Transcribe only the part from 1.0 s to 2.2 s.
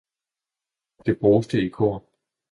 det bruste i kor.